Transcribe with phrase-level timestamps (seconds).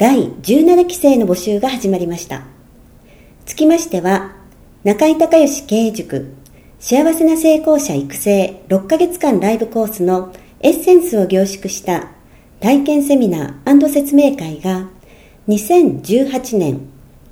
[0.00, 2.44] 第17期生の募集が始まりました。
[3.44, 4.34] つきましては、
[4.82, 6.32] 中井隆義経営塾
[6.78, 12.12] 幸せな成功者育成6ヶ月間ライブコースのエッセンスを凝縮した
[12.60, 14.88] 体験セミナー説明会が
[15.48, 16.80] 2018年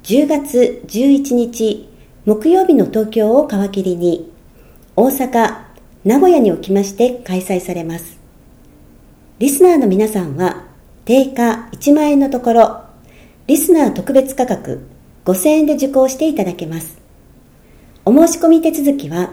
[0.03, 1.89] 10月11日
[2.27, 4.31] 木曜日の東京を皮切りに
[4.95, 5.63] 大阪、
[6.05, 8.19] 名古屋におきまして開催されます。
[9.39, 10.68] リスナーの皆さんは
[11.09, 12.83] 定価1万円のところ、
[13.47, 14.87] リスナー特別価格
[15.25, 16.99] 5000円で受講していただけます。
[18.05, 19.31] お申し込み手続きは、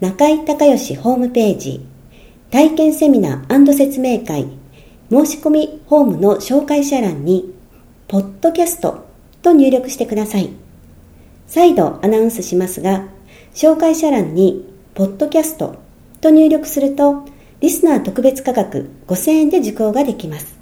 [0.00, 1.84] 中井隆義ホームページ、
[2.50, 4.46] 体験セミナー説明会、
[5.10, 7.54] 申し込みホームの紹介者欄に、
[8.08, 9.04] ポッドキャスト
[9.42, 10.48] と入力してください。
[11.46, 13.04] 再度アナウンスしますが、
[13.52, 15.76] 紹介者欄に、ポッドキャスト
[16.22, 17.26] と入力すると、
[17.60, 20.61] リスナー特別価格5000円で受講ができます。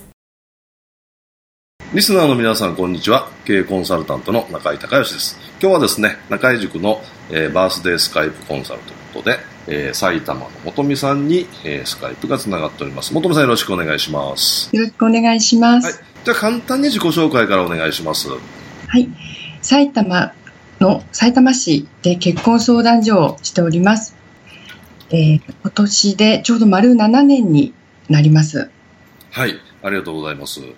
[1.93, 3.29] リスナーの皆さん、こんにちは。
[3.43, 5.37] 経営コンサルタントの中井隆義です。
[5.61, 13.13] 今日はですね、中井塾の、えー、バースデースカイプコンサルということで、えー、埼玉の元美さんに、えー、スカイプがつながっております。
[13.13, 14.73] 元美さんよろしくお願いします。
[14.73, 15.85] よろしくお願いします。
[15.85, 18.29] はい、じゃあ簡単に自己紹介からお願いします。
[18.29, 18.37] は
[18.97, 19.09] い。
[19.61, 20.31] 埼玉
[20.79, 24.15] の埼玉市で結婚相談所をしております。
[25.09, 27.73] えー、今年でちょうど丸7年に
[28.07, 28.69] なります。
[29.31, 29.59] はい。
[29.83, 30.61] ありがとうございます。
[30.61, 30.71] はい。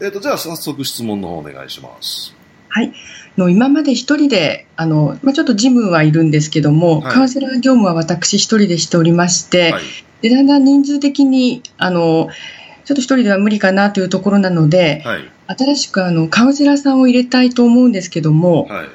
[0.00, 2.34] えっ、ー、と、じゃあ早速質問の方お願いします。
[2.68, 2.92] はい。
[3.36, 9.82] の今まで一人で、あの、まあ、ちょっとジムはいるんですけども、はい、カウンセラー業務は私一人でしておりまして、はい、
[10.22, 12.28] で、だんだん人数的に、あの、
[12.84, 18.88] ちょっと一人では無理かなというところなので、はい、新しくあのカウンセラーさんを入れたいと思うんですけども、はい、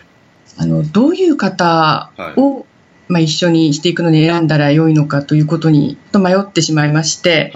[0.58, 2.66] あのどういう方を、はい、
[3.08, 7.54] まあ、一緒にしていくのに選んだら良いのかということにと迷ってしまいまして、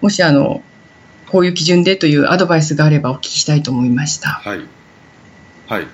[0.00, 0.62] もしあの
[1.34, 4.28] こういう基準でというアドバイスがあればお聞きしたいと思いました。
[4.28, 4.60] はい。
[5.66, 5.88] はい。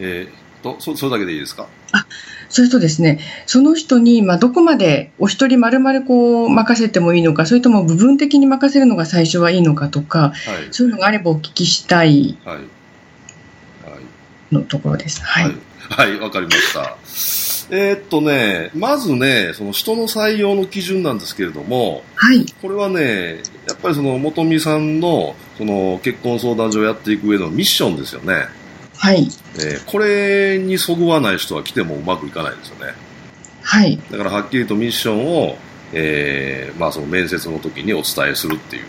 [0.00, 1.68] えー、と、そ、それだけでいいですか？
[1.92, 2.04] あ、
[2.48, 10.34] それとですね、その人に、まあ、どこまでお一人丸々こう任せてもいいのか、それとも部分的に任せるのが最初はいいのかとか、はい、
[10.72, 12.36] そういうのがあればお聞きしたい
[14.50, 15.22] のところです。
[15.22, 15.44] はい。
[15.44, 15.58] はい、わ、
[15.90, 16.96] はい、かりました。
[17.74, 22.44] えー、っとね、まずね、その人の採用の基準なんですけれども、はい。
[22.60, 28.46] これはね、やっぱりその元美さんのその結婚相談所をやっていく上のミッションですよね。
[28.98, 29.26] はい。
[29.56, 32.92] えー、これにそぐわない人は来てもうまくいかないですよね。
[33.62, 33.98] はい。
[34.10, 35.56] だからはっきりとミッションを、
[35.92, 38.84] えー、まあその面接の時にお伝えするっていう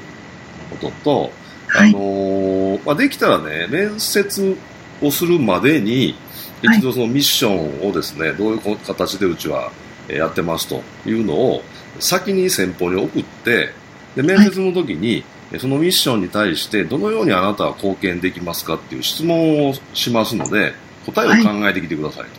[0.71, 1.31] ことと、
[1.67, 4.57] はい、あのー、まあできたらね、面接
[5.01, 6.15] をするまでに、
[6.63, 9.71] 一度そのミッションをですね、どういう形でうちは
[10.07, 11.63] やってますというのを
[11.99, 13.71] 先に先方に送って、
[14.15, 15.23] で、面接の時に、
[15.59, 20.73] そのミッションに対してどのようにあなたは貢献できますかっていう質問をしますので、
[21.05, 22.29] 答えを考えてきてくださいと。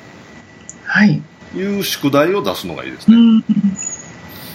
[0.84, 1.22] はい。
[1.54, 3.16] いう宿題を出すのがいいですね。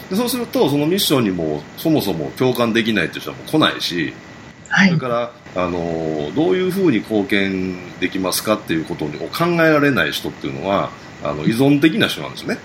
[0.09, 4.13] でそうすると、そのミッションにもそもそも共感できないっていう人はもう来ないし、
[4.69, 10.91] はい、それからあのどういうふうに貢献できますかっていうことを考えられない人っていうのは
[11.23, 12.57] あの依存的な人なんですね。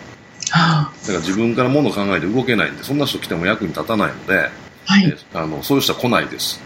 [0.51, 0.57] だ
[1.07, 4.51] から自分からものを考えて動けないんでそんな人来ても役に立たないので、
[4.85, 6.61] はい、あのそういう人は来ないです。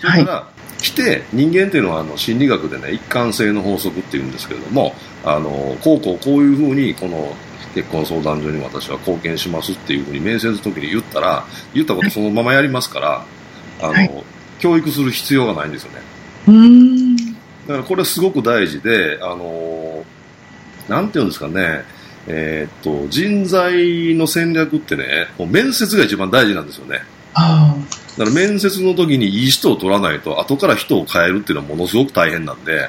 [0.00, 4.94] それから、はい、来て人間っていうのはあの心理学でね一貫性の法則っていうんですけれども
[5.24, 7.34] あのこうこうこういうふうにこの
[7.74, 11.44] 結婚相談所に私は貢献しますっていうふうに面接の時に言ったら、
[11.74, 13.24] 言ったことそのままやりますから、
[13.80, 14.24] あの、はい、
[14.62, 15.98] 教育する必要がないんですよね。
[16.46, 17.16] うん。
[17.16, 17.22] だ
[17.66, 20.04] からこれすごく大事で、あの、
[20.88, 21.82] なんていうんですかね、
[22.28, 27.00] えー、っと、人材の戦略ってね、もう面接が一番大事なんですよね。
[27.34, 32.88] だから面接の時にいい人を取らないと、後から人を変えるっていうのはものすごく大変なんで、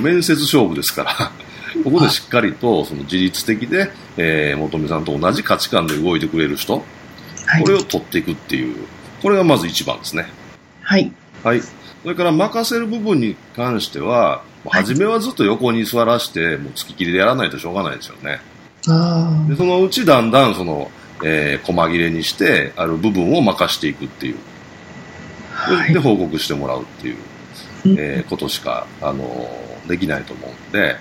[0.00, 1.32] 面接勝負ですから、
[1.82, 6.84] ここでしっかりとその自律的で、えー、本見さんと同じ価値観で動いてくれる人、
[7.44, 8.76] はい、これを取っていくっていう、
[9.20, 10.26] これがまず一番ですね。
[10.86, 11.12] はい。
[11.42, 11.60] はい。
[11.60, 11.70] そ
[12.04, 18.40] れから任せる部分に関しては、初めはずっと横に座らして、もう付きっきりでやらないとしょうがないですよね。
[19.48, 20.92] でそのうちだんだんその、
[21.24, 24.36] えー、細切れにしてある部分を任していくっていう、
[25.50, 27.16] はい、で報告してもらうっていう、
[27.84, 30.96] えー、ことしか、あのー、できないと思うんで。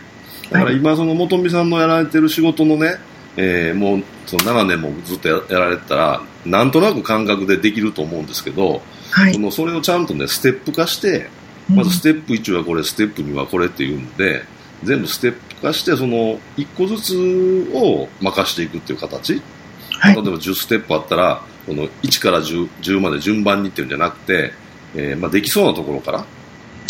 [0.50, 2.96] だから今その本見さんのやられてる仕事のね、
[3.38, 8.82] えー、もうその7年もずっとやられてたらなんとなく感覚でできると思うんですけど、
[9.16, 11.30] はい、そのそれをちゃんとねステップ化して
[11.70, 14.44] まずステップ1はこれステップ2はこれっていうんで
[14.84, 19.42] 全部ステップ化してその1個ずつを任していくっていう形、
[20.00, 24.52] はい、例えば10ステップあったらこの1から 10, 10まで順番にっていうんじゃなくて、
[24.96, 26.26] えー、まあ、できそうなところから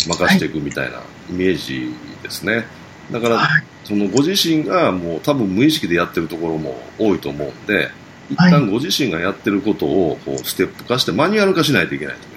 [0.06, 1.00] 任していくみたいな
[1.30, 1.94] イメージ
[2.24, 2.64] ですね、はい、
[3.12, 3.48] だから、
[3.84, 7.90] そのご自身がもう多分無意識でやってるところも多いと思うんで
[8.30, 12.36] 一旦ご自身がやってることをこうステップ化してマニュアル化しないといけないと。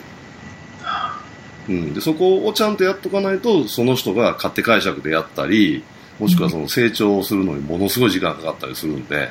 [1.70, 5.84] うん、でそこをちゃんとやっとかないとその人が勝手解釈でやったり
[6.18, 9.30] もしくはその成長するのにものすごい時間かかったりするんで、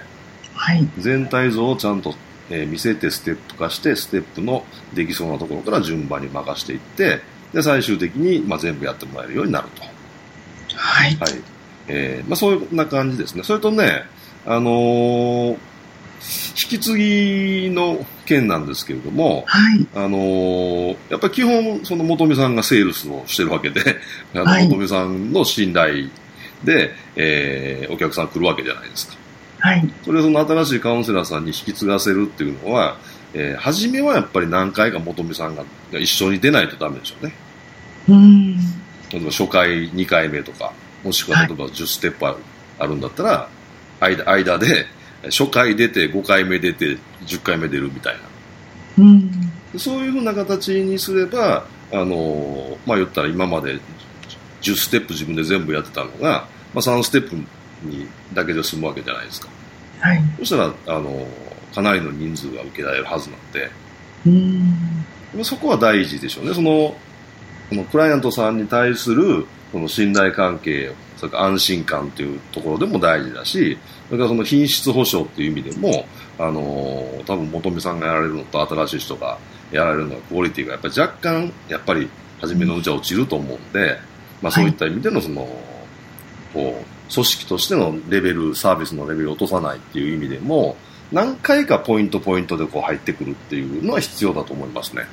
[0.54, 2.14] はい、全体像をちゃんと、
[2.48, 4.64] えー、見せてステップ化してステップの
[4.94, 7.20] できそうなところから順番に任していって
[7.52, 9.82] で最終的に、まあ、全部やってもらえるようになると。
[10.76, 11.32] はい、はい。
[11.88, 13.42] えーまあ、そんな感じですね。
[13.42, 14.04] それとね、
[14.46, 15.56] あのー
[16.20, 23.80] 引き継ぎの件なんですけれども、はい、あのー、やっぱり基本、その元美さんがセールスをしてるわけで、
[24.34, 26.08] あの元美さんの信頼
[26.64, 29.16] で、えー、お客さん来るわけじゃないですか。
[29.60, 29.90] はい。
[30.04, 32.98] それをその新しいカウンセラーさんに引き継がせるっていうのは、
[33.34, 37.32] えー、初めはやっぱり何回か元美さんが一緒に出ないとダメでしょうね。
[38.08, 38.56] うん。
[39.10, 40.72] 例えば初回2回目とか、
[41.04, 42.26] もしくは例えば10ステップ
[42.78, 43.48] あるんだったら、
[44.00, 44.86] 間、間で、
[45.24, 48.14] 初回出て5回目出て10回目出るみたい
[48.98, 53.78] な、うん、そういうふうな形にすればあのまあ言ったら今まで
[54.60, 57.36] 10ステップ自分で全部やってたのが、まあ、3ステップ
[57.86, 59.48] にだけで済むわけじゃないですか、
[60.00, 61.26] はい、そしたらあの
[61.74, 63.70] かなりの人数が受けられるはずなんで。
[64.26, 65.44] うん。
[65.44, 66.54] そこは大事でしょうね。
[66.54, 66.96] その
[67.68, 73.76] このクライアントさんに対するこの信頼関係それから安心感というところでも大事だし
[74.08, 76.06] それからその品質保証っていう意味でも、
[76.38, 79.38] あのー、多分元美さんがやられるのと新しい人が
[79.70, 82.08] やられるのはクオリティがやっぱり若干、やっぱり
[82.40, 83.98] 初めのうちは落ちると思うんで、
[84.40, 85.46] まあそういった意味でのその、
[86.54, 90.76] こう、組織としてのレベル、サービスのレベルを落とさないっていう意味でも、
[91.12, 95.06] 何回かポイントポイントでこう入ってくるっていうのは必要だと思いますね。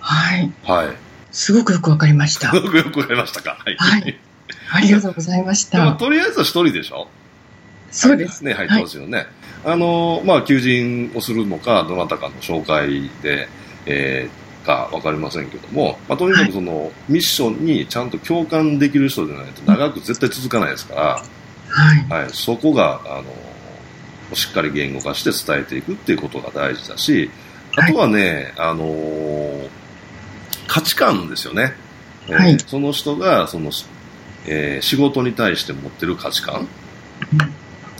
[0.00, 0.52] はい。
[0.64, 0.88] はい。
[1.30, 2.50] すごくよくわかりました。
[2.50, 3.58] すごくよくわかりましたか。
[3.64, 3.76] はい。
[3.76, 4.18] はい。
[4.72, 5.92] ありがとうございました。
[5.94, 7.08] とりあえずは一人でしょ？
[7.90, 9.18] そうですね、入ってますよね。
[9.18, 9.26] はい、
[9.66, 13.48] あの、まあ、求人をするのか、どなたかの紹介で、
[13.86, 21.02] えー、かわかりませんけども、まあ、とにかくその、はい、ミッションにちゃんと共感できる人でないと長く絶対続かないですから、
[21.68, 22.22] はい。
[22.24, 27.30] はい、そこが、あの、しっかり言語化して伝えていくっていうことが大事だし、
[27.76, 29.68] あとはね、はい、あのー、
[30.66, 31.74] 価値観ですよね。
[32.28, 33.70] はい、その人が、その、
[34.46, 36.68] えー、仕事に対して持ってる価値観。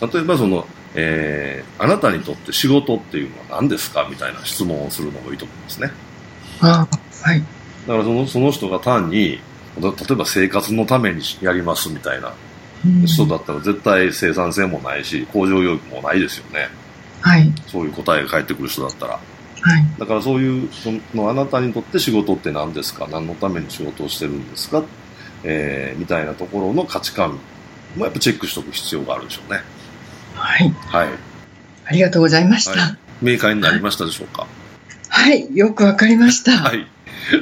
[0.00, 5.90] 例えばその、えー、あなたにとって仕事っていうのは何ですかみたいな質問をするのもいいと思いますね。
[6.60, 6.88] あ
[7.22, 7.40] はい。
[7.40, 9.40] だからそのその人が単に、
[9.80, 12.32] 例えば生活のためにやりますみたいな
[13.06, 16.68] 人だったら絶対生産性もないし、向上要欲もないですよね。
[17.20, 17.50] はい。
[17.66, 19.14] そういう答えが返ってくる人だったら。
[19.14, 19.20] は
[19.78, 19.86] い。
[19.98, 23.08] だからそういう、そのあなたにとって仕事って何ですか？
[23.10, 24.82] 何のために仕事をしてるんですか？
[25.44, 27.38] えー、みたいなところの価値観
[27.96, 29.60] もやっぱチェックしておく必要があるでしょうね。
[30.34, 30.68] はい。
[30.70, 31.08] はい。
[31.86, 32.80] ありがとうございました。
[32.80, 34.46] はい、明快になりましたでしょうか？
[35.08, 36.52] はい、よくわかりました。
[36.52, 36.86] はい。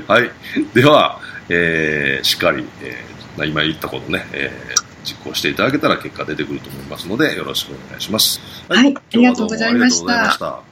[0.07, 0.31] はい。
[0.75, 8.41] では、えー、しっかり、えー、今言ったことね、えー、実行していただけたら結果出てくると思いますので、よろしくお願いします。
[8.69, 10.72] はい、はい、ありがとうございました。